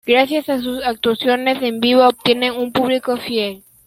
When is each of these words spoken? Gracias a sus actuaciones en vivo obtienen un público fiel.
Gracias 0.03 0.49
a 0.49 0.57
sus 0.59 0.83
actuaciones 0.83 1.61
en 1.61 1.79
vivo 1.79 2.07
obtienen 2.07 2.55
un 2.55 2.71
público 2.71 3.17
fiel. 3.17 3.63